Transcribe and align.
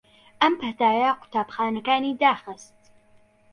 ئەم 0.41 0.53
پەتایە 0.61 1.11
قوتابخانەکانی 1.21 2.17
داخست 2.21 2.77